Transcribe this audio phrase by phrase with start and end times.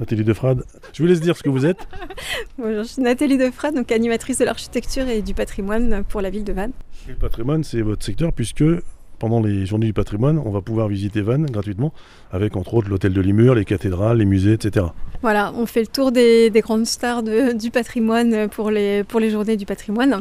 [0.00, 1.88] Nathalie Defrade, je vous laisse dire ce que vous êtes.
[2.58, 6.44] Bonjour, je suis Nathalie Defrade, donc animatrice de l'architecture et du patrimoine pour la ville
[6.44, 6.72] de Vannes.
[7.08, 8.62] le patrimoine, c'est votre secteur puisque
[9.18, 11.92] pendant les journées du patrimoine, on va pouvoir visiter Vannes gratuitement,
[12.32, 14.86] avec entre autres l'hôtel de Limur, les cathédrales, les musées, etc.
[15.22, 19.56] Voilà, on fait le tour des, grandes stars du patrimoine pour les, pour les journées
[19.56, 20.20] du patrimoine.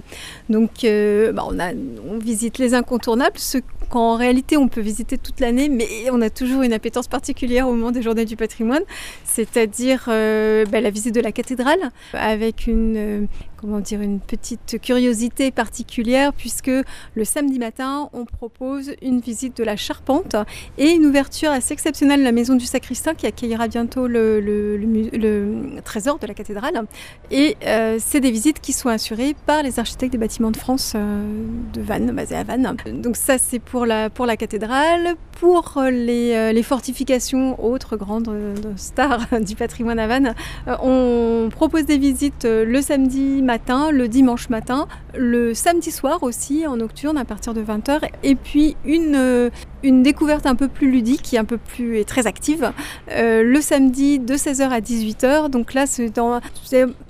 [0.50, 1.72] Donc euh, bah, on, a,
[2.10, 6.30] on visite les incontournables, ceux qu'en réalité on peut visiter toute l'année, mais on a
[6.30, 8.84] toujours une appétence particulière au moment des journées du patrimoine,
[9.24, 13.26] c'est-à-dire euh, bah, la visite de la cathédrale, avec une, euh,
[13.58, 16.72] comment dire, une petite curiosité particulière, puisque
[17.16, 20.36] le samedi matin, on propose une visite de la charpente
[20.78, 26.20] et une ouverture assez exceptionnelle de la maison du sacristain qui accueillera bientôt le, trésor
[26.20, 26.86] de la cathédrale.
[27.32, 30.96] Et euh, c'est des visites qui sont assurées par les architectes des bâtiments de France
[30.96, 32.76] de Vannes, basés à Vannes.
[32.94, 35.16] Donc ça, c'est pour la, pour la cathédrale.
[35.40, 40.34] Pour les, euh, les fortifications, autres grandes euh, stars du patrimoine à Vannes,
[40.68, 46.66] euh, on propose des visites le samedi matin, le dimanche matin, le samedi soir aussi
[46.66, 49.52] en nocturne à partir de 20h, et puis une,
[49.84, 52.72] une découverte un peu plus ludique, est un peu plus et très active,
[53.10, 55.50] le samedi de 16h à 18h.
[55.50, 56.12] Donc là, c'est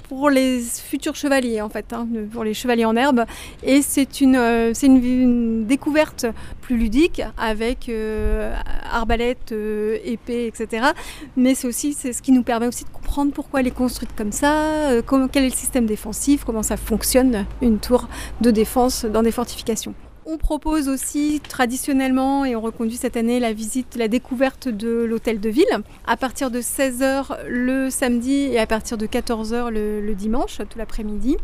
[0.07, 3.25] pour les futurs chevaliers en fait, hein, pour les chevaliers en herbe.
[3.63, 6.25] Et c'est une, euh, une, découverte
[6.61, 8.55] plus ludique avec euh,
[8.91, 10.87] arbalète, euh, épée, etc.
[11.35, 14.11] Mais c'est aussi c'est ce qui nous permet aussi de comprendre pourquoi elle est construite
[14.15, 14.91] comme ça,
[15.31, 18.07] quel est le système défensif, comment ça fonctionne une tour
[18.41, 19.93] de défense dans des fortifications.
[20.29, 25.39] On propose aussi traditionnellement, et on reconduit cette année, la visite, la découverte de l'hôtel
[25.39, 25.65] de ville
[26.05, 30.77] à partir de 16h le samedi et à partir de 14h le, le dimanche, tout
[30.77, 31.37] l'après-midi.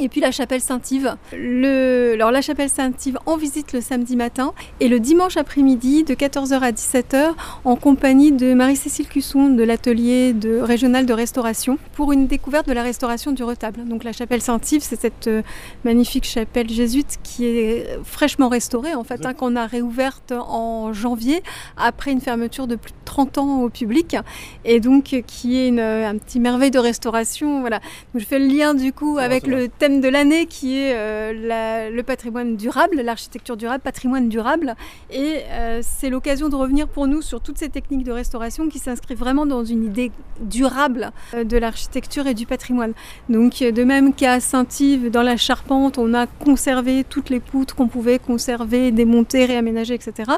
[0.00, 1.16] Et puis la chapelle Saint-Yves.
[1.32, 2.12] Le...
[2.14, 6.60] Alors la chapelle Saint-Yves en visite le samedi matin et le dimanche après-midi de 14h
[6.60, 7.32] à 17h
[7.64, 10.60] en compagnie de Marie-Cécile Cusson de l'atelier de...
[10.60, 13.84] régional de restauration pour une découverte de la restauration du retable.
[13.86, 15.42] Donc la chapelle Saint-Yves, c'est cette euh,
[15.84, 21.42] magnifique chapelle jésuite qui est fraîchement restaurée en fait, hein, qu'on a réouverte en janvier
[21.76, 24.16] après une fermeture de plus de 30 ans au public
[24.64, 27.60] et donc qui est une, un petit merveille de restauration.
[27.60, 27.78] Voilà.
[28.12, 31.90] Donc, je fais le lien du coup avec le thème de l'année qui est euh,
[31.90, 34.74] le patrimoine durable, l'architecture durable, patrimoine durable.
[35.10, 38.78] Et euh, c'est l'occasion de revenir pour nous sur toutes ces techniques de restauration qui
[38.78, 42.92] s'inscrivent vraiment dans une idée durable euh, de l'architecture et du patrimoine.
[43.28, 47.88] Donc de même qu'à Saint-Yves, dans la Charpente, on a conservé toutes les poutres qu'on
[47.88, 50.32] pouvait conserver, démonter, réaménager, etc.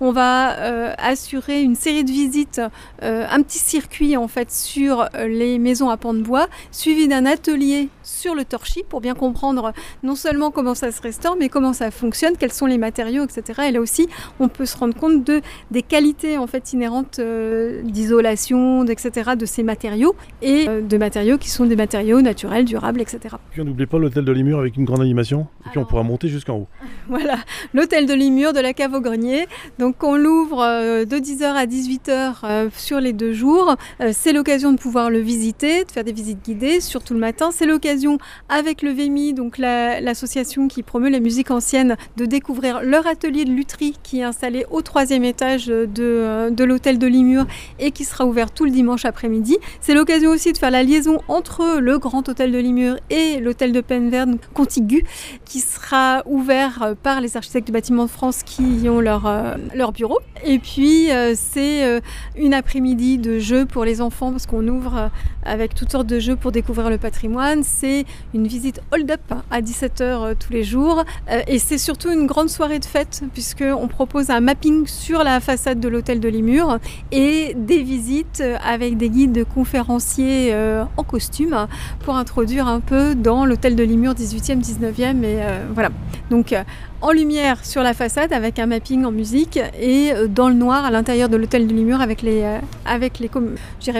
[0.00, 2.60] On va assurer une série de visites,
[3.00, 7.88] un petit circuit en fait sur les maisons à pans de bois, suivi d'un atelier
[8.02, 12.36] sur le torchis bien comprendre non seulement comment ça se restaure, mais comment ça fonctionne,
[12.38, 13.62] quels sont les matériaux, etc.
[13.68, 14.08] Et là aussi,
[14.40, 15.40] on peut se rendre compte de,
[15.70, 19.32] des qualités en fait inhérentes euh, d'isolation, etc.
[19.38, 23.36] de ces matériaux et euh, de matériaux qui sont des matériaux naturels, durables, etc.
[23.50, 26.02] Puis on n'oublie pas l'hôtel de Limur avec une grande animation, et puis on pourra
[26.02, 26.68] monter jusqu'en haut.
[27.08, 27.36] Voilà,
[27.72, 29.46] l'hôtel de Limur de la cave au grenier.
[29.78, 33.76] Donc on l'ouvre euh, de 10h à 18h sur les deux jours.
[34.12, 37.50] c'est l'occasion de pouvoir le visiter, de faire des visites guidées, surtout le matin.
[37.52, 38.18] C'est l'occasion
[38.48, 43.50] avec le VMI, donc l'association qui promeut la musique ancienne, de découvrir leur atelier de
[43.50, 47.46] lutherie qui est installé au troisième étage de, de l'hôtel de Limur
[47.78, 49.56] et qui sera ouvert tout le dimanche après-midi.
[49.80, 53.72] C'est l'occasion aussi de faire la liaison entre le grand hôtel de Limur et l'hôtel
[53.72, 55.04] de Penverne contigu
[55.44, 59.54] qui sera ouvert par les architectes du bâtiment de France qui y ont leur, euh,
[59.74, 60.18] leur bureau.
[60.44, 62.00] Et puis euh, c'est euh,
[62.36, 65.10] une après-midi de jeux pour les enfants parce qu'on ouvre
[65.44, 67.62] avec toutes sortes de jeux pour découvrir le patrimoine.
[67.62, 68.04] C'est
[68.34, 71.04] une visite hold-up à 17h euh, tous les jours.
[71.30, 75.40] Euh, et c'est surtout une grande soirée de fête, puisqu'on propose un mapping sur la
[75.40, 76.78] façade de l'hôtel de Limur
[77.12, 81.66] et des visites avec des guides conférenciers euh, en costume
[82.00, 85.24] pour introduire un peu dans l'hôtel de Limur 18e, 19e.
[85.24, 85.38] Et
[85.72, 85.90] voilà.
[86.30, 86.54] Donc
[87.02, 90.90] en lumière sur la façade avec un mapping en musique et dans le noir à
[90.90, 93.30] l'intérieur de l'hôtel de Limur avec les, avec les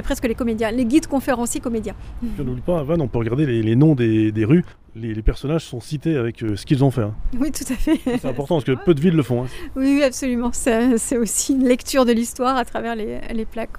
[0.02, 1.94] presque les comédiens, les guides conférenciers comédiens.
[2.38, 4.64] on n'oublie pas, à Vannes, on peut regarder les, noms des, des rues
[4.96, 7.02] les, personnages sont cités avec euh, ce qu'ils ont fait.
[7.02, 7.14] Hein.
[7.38, 7.98] Oui, tout à fait.
[8.04, 9.44] C'est important parce que peu de villes le font.
[9.44, 9.48] Hein.
[9.76, 10.50] Oui, absolument.
[10.52, 13.76] C'est aussi une lecture de l'histoire à travers les, plaques.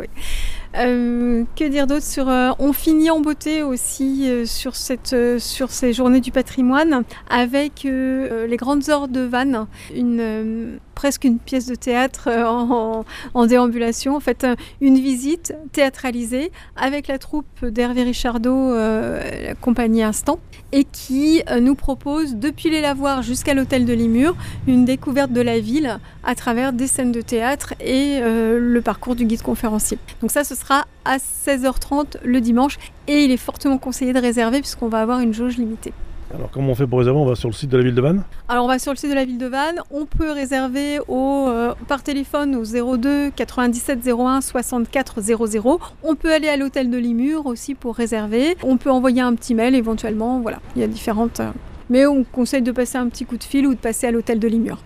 [0.75, 5.93] Euh, que dire d'autre sur euh, On finit en beauté aussi sur, cette, sur ces
[5.93, 12.27] journées du patrimoine avec les grandes heures de Vannes, une, presque une pièce de théâtre
[12.27, 13.05] en,
[13.35, 14.47] en, déambulation, en fait
[14.81, 20.39] une visite théâtralisée avec la troupe d'Hervé Richardot, la compagnie Instant,
[20.71, 24.35] et qui euh, nous propose, depuis les lavoirs jusqu'à l'hôtel de Limur,
[24.67, 29.15] une découverte de la ville à travers des scènes de théâtre et euh, le parcours
[29.15, 29.97] du guide conférencier.
[30.21, 32.77] Donc ça, ce sera à 16h30 le dimanche
[33.07, 35.93] et il est fortement conseillé de réserver puisqu'on va avoir une jauge limitée.
[36.33, 37.19] Alors comment on fait pour réserver?
[37.19, 38.24] On va sur le site de la ville de Vannes?
[38.50, 41.47] Alors on va sur le site de la ville de Vannes, on peut réserver au,
[41.47, 45.79] euh, par téléphone au 02 97 01 64 00.
[46.03, 48.57] On peut aller à l'hôtel de Limur aussi pour réserver.
[48.63, 51.39] On peut envoyer un petit mail éventuellement, voilà, il y a différentes...
[51.39, 51.51] euh,
[51.89, 54.39] mais on conseille de passer un petit coup de fil ou de passer à l'hôtel
[54.39, 54.83] de Limur.